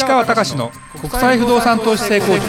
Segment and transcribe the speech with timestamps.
[0.00, 2.46] 市川隆の国際不動産投資成功塾。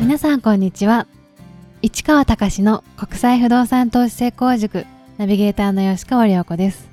[0.00, 1.06] 皆さんこんにちは。
[1.82, 4.86] 市川隆の国際不動産投資成功塾
[5.18, 6.88] ナビゲーターの吉川良子です。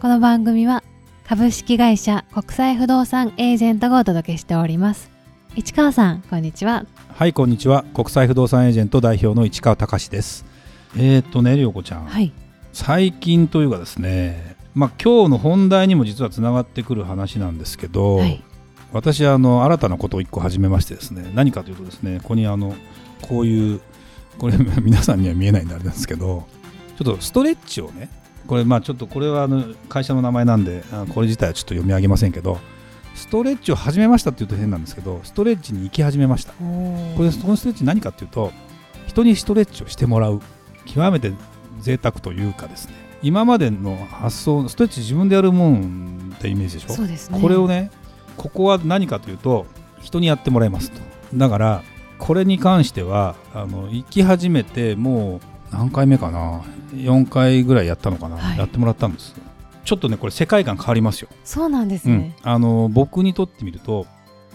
[0.00, 0.82] この番組は
[1.26, 5.10] 株式会社国際不動産エージェントがお届けしております。
[5.56, 6.86] 市川さんこんにちは。
[7.18, 7.84] はいこんにちは。
[7.92, 10.46] 国際不動産エージェント代表の市川隆です。
[10.96, 12.32] えっ、ー、とね良子ちゃん、はい、
[12.72, 14.47] 最近というかですね
[14.78, 18.44] まあ今日の本題にも実はつながってくる話なんですけど、はい、
[18.92, 22.76] 私あの新たなことを1個始めましてですね何かというとですねここにあの
[23.20, 23.80] こういう
[24.38, 26.46] これ 皆さんには見えないんであれなんですけど
[26.96, 28.08] ちょっとストレッチをね
[28.46, 32.60] これまあちょっとこれはあの会社の名前なんでこれ自体はちょっと読み上げませんけど
[33.16, 36.52] ストレッチを始めましたっていうと変なんですけどストレッチに行き始めました。
[36.52, 38.52] これそのストレッチ何かっていうと
[39.08, 40.40] 人にストレッチをしてもらう
[40.86, 41.32] 極めて
[41.80, 46.94] 贅沢というかですね今までの発想ストレッチ自分でやるもんってイメージでしょ？
[46.94, 47.90] そうです、ね、これをね
[48.36, 49.66] ここは何かというと
[50.00, 51.00] 人にやってもらいますと。
[51.34, 51.82] だから
[52.18, 55.40] これに関してはあの行き始めてもう
[55.72, 56.62] 何回目かな
[56.94, 59.34] ？4回ぐらいやったのかな、はい、やってもらったんです。
[59.84, 61.28] ちょっとねこれ世界観変わりますよ。
[61.44, 64.06] そうなんですね、うん、あの僕にとってみると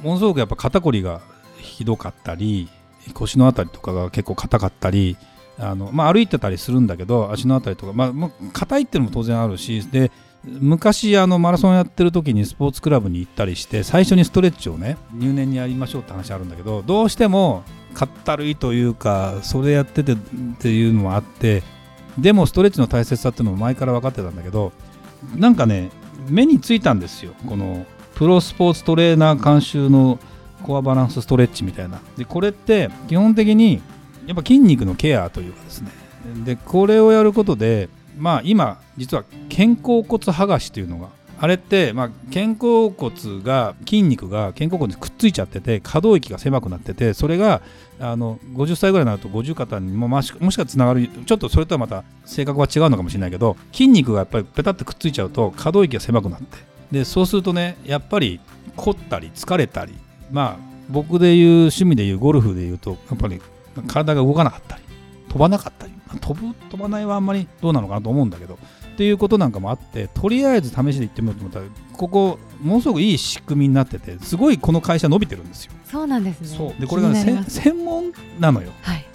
[0.01, 1.21] ものすごくやっぱ肩こりが
[1.57, 2.69] ひどかったり
[3.13, 5.17] 腰のあたりとかが結構硬かったり
[5.59, 10.11] あの、まあ、歩いてたりするんだけど足のあたりとか、まあ、硬いっていうのも当然あるしで
[10.43, 20.17] 昔あのマラソンやってる時にスポーツクラブに行ったりして最初にストレッチをね入念にやりましょうって話あるんだけどどうしてもかったるいというかそれやっててっ
[20.59, 21.63] ていうのもあって
[22.17, 24.73] でもストレッチの大切さっていうのも前から分かってたんだけど
[25.35, 25.91] なんかね
[26.27, 27.33] 目についたんですよ。
[27.47, 30.19] このプロスポーツトレーナー監修の
[30.61, 31.99] コアバランスストレッチみたいな。
[32.17, 33.81] でこれって基本的に
[34.27, 35.91] やっぱ筋肉のケアというかですね。
[36.45, 47.61] でこれをやることでまあ今実は肩甲骨剥がしというのがあれって、まあ、肩甲骨が筋肉が肩甲骨にくっついちゃってて可動域が狭くなっててそれが
[47.99, 56.57] あの50歳ぐらいになると50肩にももしもしかつながるちょっとそれとはまた性格は違うのかもしれないけど筋肉がやっぱりペタッとくっついちゃうと可動域が狭くなって。
[56.93, 58.39] でそうするとねやっぱり
[58.75, 59.93] 凝ったり疲れたり
[60.31, 63.41] まあ僕でいう趣味でいうゴルフでいうとやっぱり
[63.87, 64.83] 体が動かなかったり
[65.29, 68.59] 飛ばなかったり飛ぶ飛ばないはあんまりどうなのかなと思うんだけど
[68.93, 71.65] っていうことなんかもあってとりあえず試しで行ってみようと思ったら
[71.97, 75.73] ここものすごくいい仕組みになっててすごいこの会社伸びてるんですよ。
[75.85, 76.47] そうなんですね。
[76.47, 76.81] そう。
[76.81, 79.05] でこれが、ね、専門なのよ、はい、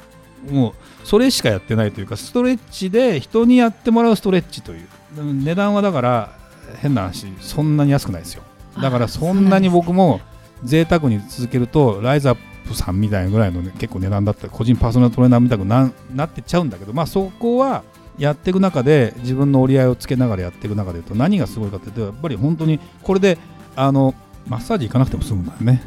[0.51, 4.89] もうそれしかやってないというかストレッチで人にやってもらうストレッチという。
[5.17, 6.33] 値段はだから
[6.81, 8.43] 変な話そんなに安くないですよ。
[8.81, 10.21] だからそんなに僕も
[10.65, 12.37] 贅沢に続けるとライズアッ
[12.69, 17.83] プさんみたいなぐらいの、ね、結構値段だったら個人パーソナルトレーナーみたくななってっちゃうんだけどまあそこは
[18.19, 23.39] やっていく中で自分の折り合いをつけながらやっていく中でいうと何がすごいかというとやっぱり本当にこれで
[23.77, 24.15] あの
[24.47, 25.83] マッサージ行かなくても済むんだよね。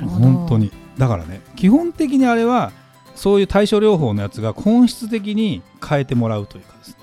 [0.00, 0.72] 本当に。
[0.98, 2.72] だからね基本的にあれは
[3.14, 6.96] そういう対処療法のやつが本質的に変えてもらうというかですね。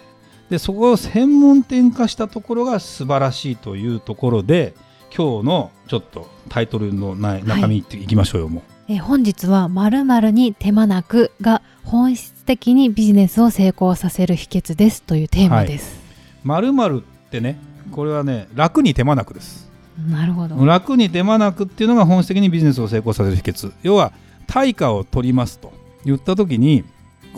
[0.50, 4.76] でそこを専門店化したところが素晴らしいというところで
[5.16, 7.82] 今日のちょっとタイトルの中身い。
[7.82, 16.02] っていきましょうよ、はい、もうえ本日は〇〇に手間なくが本質的にビジネスを成功させる秘訣ですというテーマです。
[16.44, 17.58] 〇、〇、ってね、
[17.92, 19.72] これはね、楽に手間なくです。
[20.10, 20.66] なるほど。
[20.66, 23.72] 楽に手間なくっていうのが本質的にビジネスを成功させる秘訣。
[23.84, 24.12] 要は
[24.48, 25.72] 対価を取りますと
[26.04, 26.84] 言った時に、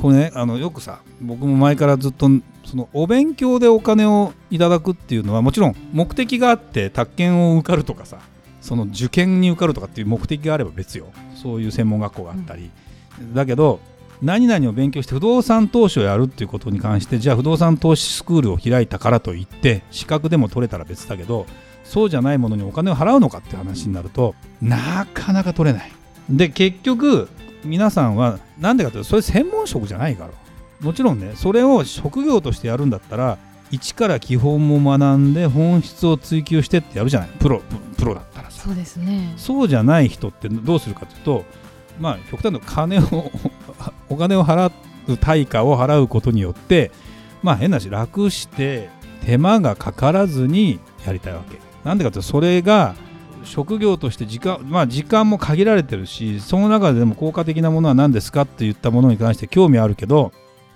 [0.01, 2.27] これね、あのよくさ、僕も前からずっと
[2.65, 8.17] そのお勉強でお金をいただくっていうのはもちろん目的があって宅建を受かるとかさ
[8.65, 11.07] その受験に受かるとかっていう目的があれば別よ。
[11.35, 12.71] そういう専門学校があったり、
[13.19, 13.79] うん、だけど
[14.23, 21.45] 何々を勉強して不動産投資をやるっていうことに関してじゃあ不動産投資スクールを開いたからといって資格でも取れたら別だけど
[21.83, 25.91] そうじゃないものにお金を払うのかって話になるとなかなか取れない。
[26.27, 27.29] で結局
[27.63, 30.31] 皆さんは何でかというとそれ専門職じゃないから。
[30.81, 33.37] もちろんねそれを職業としてやるんだったら
[33.71, 37.29] 一から基本も学んで本質を追求してってやるじゃない。
[37.39, 37.61] プロ
[37.97, 38.63] プロだったらさ。
[38.63, 39.33] そうですね。
[39.37, 41.45] そうじゃない人ってどうするかというと
[41.99, 43.31] まあ極端な金を
[44.09, 44.71] お金を払
[45.07, 46.91] う対価を払うことによって
[47.43, 48.89] まあ変なし楽して
[49.25, 51.59] 手間がかからずにやりたいわけ。
[51.83, 52.95] なんでかというとそれが
[53.43, 60.31] 職業として時間,、まあ、時間も限られてるしその中でも効果的なものは何ですかって言ったものに関して興味あるけど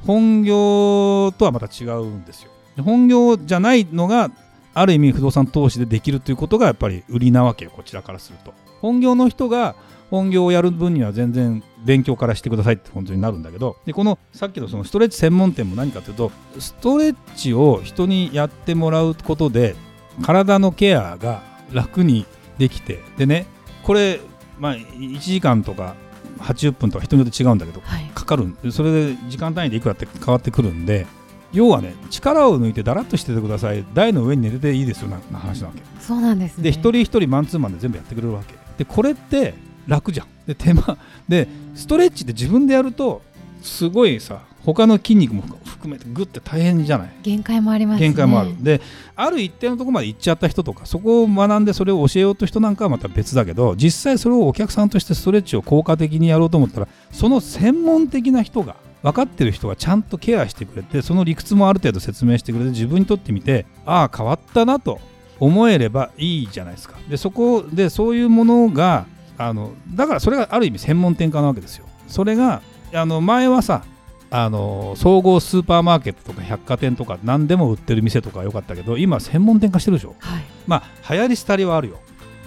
[0.05, 4.31] 本業とはまた違うんですよ本業じゃないのが
[4.73, 8.53] ある意味不動産投資でできるということがやっぱり売りなわけよこちらからすると。
[8.81, 9.75] 本業の人が
[10.09, 19.75] 本業をやる分には全然勉強からしてくださいって本当になるんだけどでこのさっきのそのストレッチ専門店も何かというとストレッチを人にやってもらうことで
[20.23, 22.25] 体のケアが楽に
[22.57, 23.45] できてでね
[23.83, 24.19] これ、
[24.57, 25.95] まあ、1時間とか
[26.39, 28.05] 80分とか人によって違うんだけどはい。
[28.15, 31.05] かかるんそれで時間単位でいくらって変わってくるんで
[31.51, 33.85] 要はね力を抜いてだらっとしててください。
[33.93, 35.81] 台の上に寝てていいですよなな話なわけ。
[35.99, 36.63] そうなんですね。
[36.63, 38.55] で一人一人マンツーマンで全部やってくれるわけ。
[38.77, 39.53] でこれって
[39.87, 40.27] 楽じゃん。
[40.45, 40.97] で手間
[41.27, 43.21] でストレッチって自分でやると
[43.61, 47.09] すごいさ他の筋肉も含めてグッて大変じゃない？
[47.23, 48.07] 限界もありますね。
[48.07, 48.81] 限界もある、で
[49.15, 64.99] ある一定のところまで行っちゃった人とかそこを学んでそれを教えようと人なんかはまた別だけど実際それをお客さんとしてストレッチを効果的にやろうと思ったらその専門的な人が分かってる人がちゃんとケアしてくれてその理屈もある程度説明してくれて自分にとってみてああ変わったなと
[65.39, 66.97] 思えればいいじゃないですか。
[67.07, 69.05] でそこでそういうものが
[69.37, 71.85] あのだからそれがある意味専門店化なわけですよ。
[72.07, 72.61] それが
[72.93, 73.83] あの前はさ
[74.31, 80.15] あの総合スーパーマーケットとか百貨店とか何でも売ってる店とかは良かったけど今専門店化してるでしょ。
[80.19, 80.43] はい。
[80.67, 81.99] まあ流行り廃りはあるよ。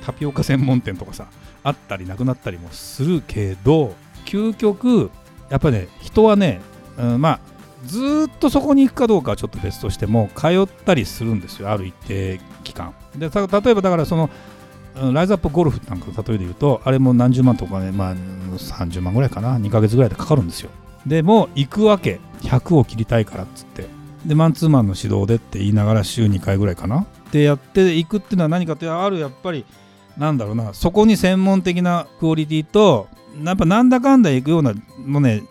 [0.05, 1.29] タピオカ専門店とかさ
[1.65, 3.95] あったりなくなったりもするけど
[4.27, 5.11] 究極
[5.53, 6.63] やっぱね人はね、
[6.99, 7.41] うん、まあ
[7.85, 12.95] ずっとそこに行くかどうかはちょっと別としても通ったりするんですよある一定期間。
[13.17, 14.31] でた例えばだからその
[15.13, 20.71] ライズアップゴルフなんか例えで言うとあれも何十万とかねまあ30万ぐらいかな2ヶ月ぐらいでかかるんですよ。
[21.07, 22.19] でも行くわけ。
[22.43, 23.87] 100を切りたいからっつって。
[24.25, 27.07] でマンツーマンの指導でって言いながら週2回ぐらいかな。
[27.31, 29.67] でやっていくっていうのは何かってあるやっぱり
[30.17, 33.09] なんだろうなそこに専門的なクオリティと
[33.43, 34.75] やっぱなんだかんだ行くような
[35.07, 35.43] もうね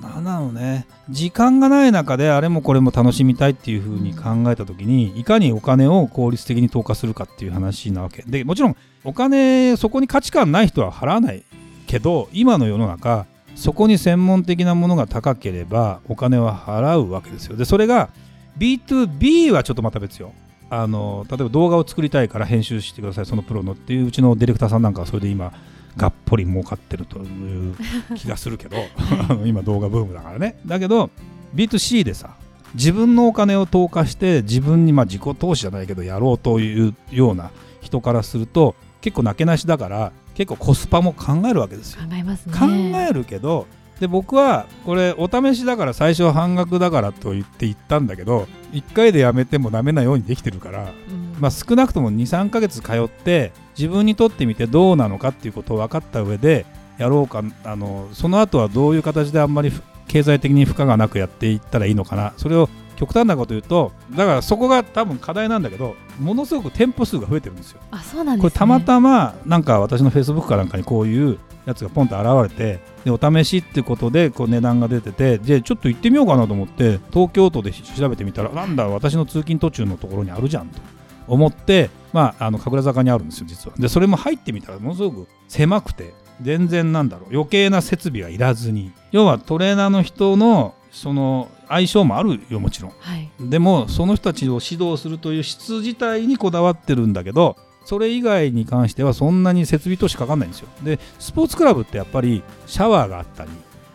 [0.00, 0.86] なんだろうね。
[1.08, 8.22] 時間がない中であれもこれも楽しみたいっていう風に考えた時にいかにお金を効率的に投下するかっていう話なわけ。
[8.22, 11.44] でもちろんお金そこに価値観ない人は払わない
[11.86, 17.56] けど今の世の中そこに専門的なものが高ければお金は払うわけですよ。
[17.56, 18.10] でそれが
[18.58, 20.32] B2B はちょっとまた別よ。
[20.68, 25.52] あの例えば動画を作りたいから編集してくださいそのプロのっていううちのディレクターさんなんかはそれで今
[25.96, 27.74] がっぽり儲かってるという
[28.16, 28.76] 気がするけど
[29.44, 30.58] 今動画ブームだからね。
[30.66, 31.10] だけど
[31.54, 32.36] B2C でさ
[32.74, 37.50] 自分のお金を投下して自分にまあ自己投資じゃないけどやろうというような
[37.80, 42.02] 人からすると結構なけなしだから結構コスパも考えるわけですよ。
[42.02, 42.52] 考えますね。
[42.58, 42.66] 考
[42.98, 43.66] えるけど
[44.00, 56.66] で僕はこれお試しだから最初は半額だからと言って言ったんだけど1回でやめてもダメなようにできてるから、うんまあ、少なくとも23ヶ月通って自分にとってみてどうなのかっていうことを分かった上で
[56.98, 62.32] やろうかあのその後はどういう形であんまりふ経済的に負荷がなくやっていったらいいのかな。
[62.36, 67.80] それを極端なこと言うとだからそこが多分課題なんだけどものすごく店舗数が増えてるんですよ。
[67.90, 80.80] あそうなんです、ね、これたまたまなんか私のフェイスブックかなんかにこういうやつがポンと現れてでお試しってことでこう値段が出ててでちょっと行ってみようかなと思って東京都で調べてみたらなんだ私の通勤途中のところにあるじゃんと
[81.28, 83.76] 思ってまああの神楽坂にあるんですよ実は。
[83.76, 88.92] でそれも入ってみたらものすごく狭くて全然なんだろう余計な設備はいらずに。
[89.12, 92.92] 要はトレーナーの人のその相性もあるよもちろん。
[92.98, 93.30] はい。
[93.40, 100.68] でもその人たちを指導するという質自体にこだわってるんだけどそれ以外に関してはそんなに設備投資かかんないんですよ。
[100.82, 103.50] でスポーツクラブってやっぱりシャワーがあったり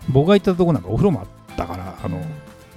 [0.10, 2.22] 僕が行ったとこなんかお風呂もあったからあの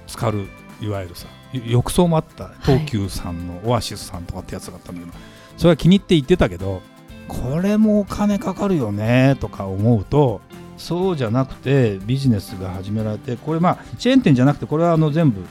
[0.07, 0.47] 浸かる
[0.81, 1.27] いわゆるさ。
[1.27, 1.31] よ
[1.65, 5.13] 浴槽もあった東急さんのオアシスさんとかってやつがあったんだけど、
[5.57, 6.81] それは気に入って行ってたけど
[7.27, 10.41] これもお金かかるよねとか思うと
[10.77, 15.43] そうじゃなくてビジネスが始められてこれまあチェーン店じゃなくてこれはあの全部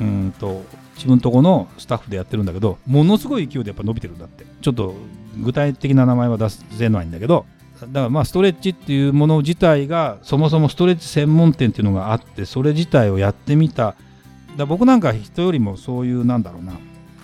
[0.00, 0.62] うんと
[0.94, 4.48] 自分とこのスタッフでやってるんだけどものすごい勢いでやっぱ伸びてるんだって。
[4.60, 4.94] ちょっと
[5.36, 7.46] 具体的な名前は出せないんだけど
[7.80, 13.94] だからまあストレッチっていうもの自体がそもそもストレッチ専門店っていうのがあってそれ自体をやってみた
[14.58, 16.74] だ僕なんか人よりもそういうなんだろうな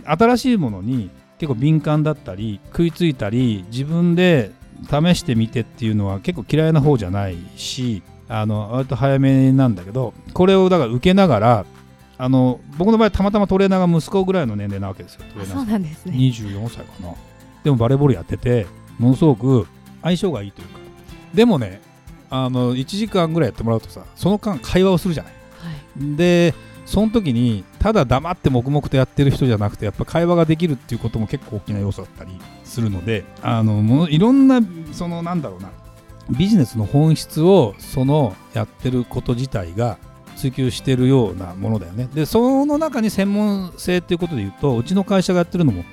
[0.04, 4.52] 新しいものに結構敏感だったり食いついたり自分で
[4.84, 11.66] 試してみてっていうのは結構嫌いな方じゃないしあの割と早めなんだけどこれをだから受けながら
[12.16, 15.24] あの僕の場合たまたまトレーナーが息子ぐらいの年齢なわけですよ。
[15.32, 17.14] トレーナーなんですね24歳かな。
[17.64, 18.66] でもバレーボールやってて
[18.98, 19.66] ものすごく
[20.02, 20.78] 相性がいいというか。
[21.34, 21.80] でもね
[22.30, 25.32] あの1時間ぐらいやってもらうとさその間会話をするじゃない。
[25.32, 25.70] は
[26.04, 26.16] い。
[26.16, 34.60] でその時にただ黙って黙々とやってる人じゃなくてやっぱ会話ができるっていうことも結構大きな要素だったりするのであのもういろんな
[34.92, 35.70] そのなんだろうな
[36.30, 39.98] ビジネスの本質をそのやってること自体が
[40.36, 42.08] 追求してるようなものだよね。
[42.12, 45.84] でその中に専門性っていうことで言うとうちの会社がやってるのも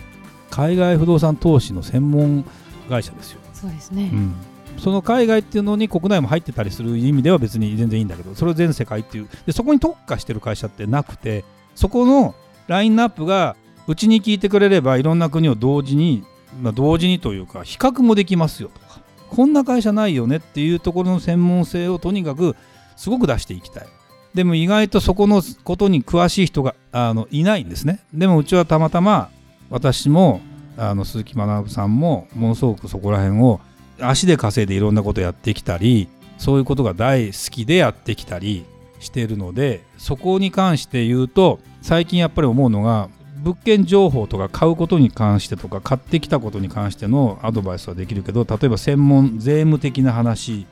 [0.50, 2.45] 海外不動産投資の専門
[2.89, 3.39] 会社ですよ。
[3.53, 4.33] そうですね、うん、
[4.81, 9.29] その海外っていうのに国内も入ってたりする意味では別に全然いいんだけどそれ全世界っていう。
[9.45, 11.45] でそこに特化してる会社ってなくて
[11.75, 12.33] そこの
[12.67, 13.55] ラインナップが
[13.88, 16.23] うちに聞いてくれればいろんな国を同時に、
[16.61, 22.55] まあ、同時にというか比較もできますよとかこんな会社ないよねっていうところの専門性をとにかく
[22.95, 23.88] すごく出していきたい。
[24.33, 28.00] でも意外とそこのことに詳しい人があのいないんですね。
[28.13, 29.29] でもうちはたまたま
[29.69, 30.41] 私も
[30.77, 33.59] あの鈴木学さんもものすごくそこら辺を
[34.01, 38.65] 足で稼いでいろんなことやってきたりそういうことが大好きでやってきたり
[39.00, 50.67] してるのでそこに関して言うと最近やっぱり思うのが物件情報とか買うことに関してとか買ってきたことに関してのアドバイスはできるけど例えば専門税務的な話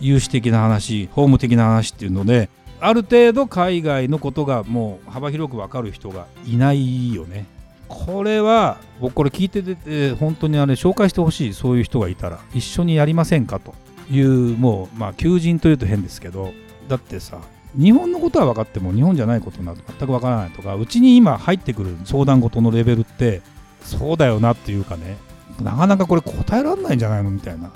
[0.00, 2.48] 融資的な話法務的な話っていうので
[2.80, 7.46] ある程度海外のことがもう幅広く分かる人がいないよね。
[8.06, 13.74] これは僕これ聞いてて本当にあれ紹介してほしいそういう人がいたら一緒にやりませんかと
[14.10, 16.52] いうもうまあ求人というと変ですけど
[16.88, 17.40] だってさ
[17.78, 23.42] 日本のことは分かっても日本じゃないことなど全く分からないとかうちに今入ってくる相談事のレベルって
[23.82, 25.16] そうだよなっていうかね
[25.62, 27.70] なかなかこれ答えられないんじゃないのみたいな。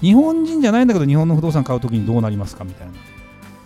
[0.00, 2.92] 日本人じゃないんだけど日本の不動産買う時にどうなりますかみたいな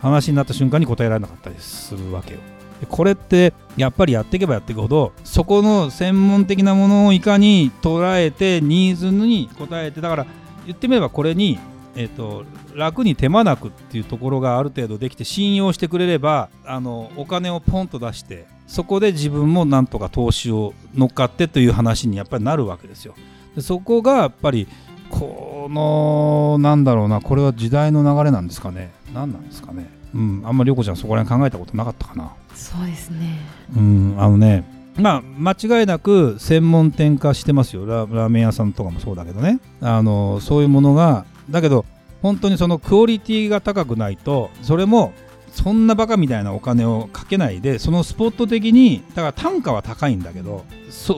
[0.01, 2.41] 話になった瞬間に答えられなかったりするわけよ。
[2.87, 10.27] これってやっぱりやっていけばやっていくほどそこの専門的なものをいかに捉えてニーズに応えてだから
[10.67, 11.59] 言ってみればこれに
[11.95, 23.15] えーと、楽に手間なくっていうところがある程度できて信用してくれればあのお金をポンと出してそこで自分もなんとか投資を乗っかってという話にやっぱりなるわけですよ。
[23.55, 24.67] でそこがやっぱり
[25.11, 30.02] このなんだろうなこれは時代の流れなんですかね何なんですかね。
[30.14, 32.33] うん、あんまり涼子ちゃんそこら辺考えたことなかったかな。
[32.54, 33.38] そうですね。
[33.76, 34.64] うん、あのね、
[34.97, 41.87] まあ、間違いなく専門店化してますよラーメン屋さんとかもそうだけどねあのそういうものがだけど
[42.21, 45.12] 本当にそのクオリティが高くないとそれも
[45.52, 50.64] そんなバカみたいなお金をかけないでそのスポット的にだから単価は高いんだけど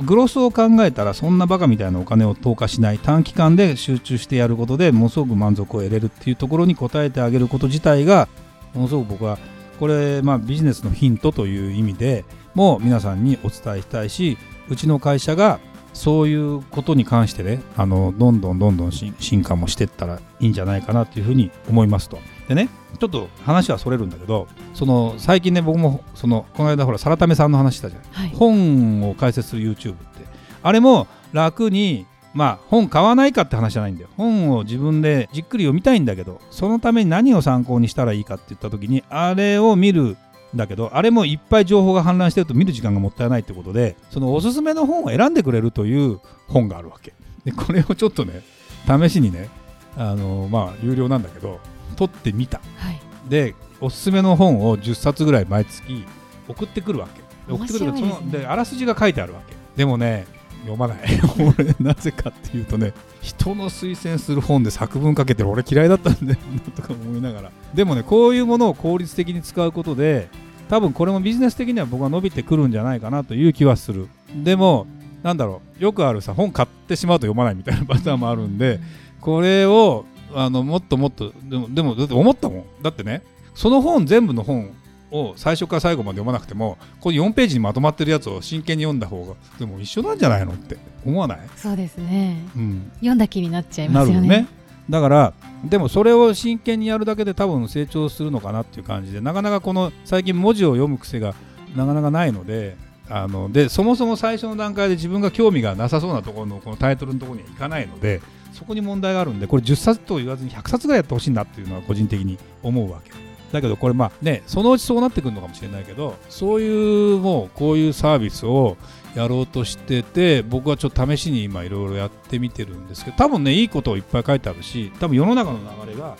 [0.04, 8.28] グロスを考えたらそんなバカみたいなお金を投下しない短期間で集中してやることでものすごく満足を得れるっていうところに応えてあげること自体が
[8.74, 9.38] ものすごく僕は
[9.78, 14.38] これまあビジネスのヒントという意味でも皆さんにお伝えしたいし
[14.68, 15.60] うちの会社が
[15.92, 22.18] そういうことに関してねあのどんどんどんどん進化もしていったらいいんじゃないかなというふうに思いますと。
[22.48, 30.24] でねちょっと話はそれるんだけどその最近ね僕もそのこの間ほらサラタメさんの話したじゃない、はい、本を解説する YouTube って。
[30.62, 34.08] あれも楽にまあ本買わないかって話じゃないんだよ。
[34.16, 40.16] 本を自分でじっくり読みたいんだけどそのために何を参考にしたらいいかって言った時にあれを見る
[40.54, 47.14] だけどあれもいっぱい情報が氾濫してると見る時間がもったいないってことでそのおすすめの本を選んでくれるという本があるわけ。
[47.44, 48.42] でこれをちょっとね
[48.86, 49.48] 試しにね
[49.96, 51.60] あのまあ有料なんだけど
[51.96, 56.04] 取ってみた、はい、でおすすめの本を10冊ぐらい毎月
[56.48, 57.22] 送ってくるわけ。
[57.52, 59.54] 送ってくる、ね、そのであらすじが書いてあるわけ。
[59.76, 60.26] でもね
[60.64, 60.98] 読まない。
[61.38, 67.50] 俺なぜかっていうとね人の推薦する本で作文かけてる俺嫌いだったんだよなとか思いながら。
[67.74, 70.28] でもねこういうものを効率的に使うことで
[70.68, 74.08] 多分これもビジネス的には僕は伸びてくるんじゃないかなという気はする。
[74.34, 74.86] でも
[75.22, 78.80] なんだろうよくあるさ本買ってしまうと読まないみたいなパターンもあるんで
[79.20, 80.04] これを
[80.34, 82.64] あのもっともっとでもでもだって思ったもん。
[82.82, 83.22] だってね
[83.54, 84.70] その本全部の本
[85.14, 91.38] を最初から最後まで読まなくてもこの4ページにまとまってるやつを真剣に読んだ方がでも一緒なんじゃないのって思わない？
[91.56, 94.28] そうですね、うん、読んだ気になっちゃいますよね。
[94.28, 94.48] ね。
[94.90, 95.32] だから
[95.64, 101.34] でもそれを真剣にやるだけで多分成長するのかなっていう感じでなかなかこの最近文字を読む癖が
[101.74, 102.76] なかなかないので
[103.08, 108.20] あのでそもそも最初の段階で自分が興味がなさそうなところのこのタイトルのところにはいかないので
[108.52, 113.10] そこに問題があるんでこれ10冊と言わずに100冊ぐらいやってほしいなっていうのは個人的に思うわけ
[113.54, 118.76] だけどこれまあねそのうちそうなってくるのかもしれないけどそういうもうこういうサービスを
[119.14, 126.16] やろうとしてて僕はちょっと試しに今いろいろやってみてるんですけど多分ねいいことをいっぱい書いてあるし多分世の中の流れが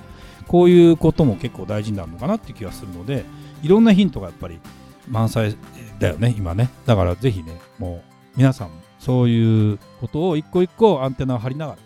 [0.46, 3.24] こういうことも結構大事になるのかなっていう気がするので
[3.62, 4.60] いろんなヒントがやっぱり
[5.08, 5.56] 満載
[5.98, 6.70] だよね今ね。
[6.86, 11.78] だからぜひねもう皆さんもそういうことを一個一個アンテナを張りながら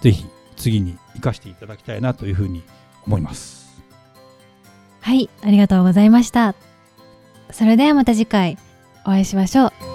[0.00, 0.24] ぜひ
[0.56, 2.62] 次に生かしていただきたいなというふうに
[3.06, 3.63] 思います。
[5.04, 6.54] はいありがとうございました。
[7.50, 8.56] それではまた次回
[9.04, 9.93] お会いしましょう。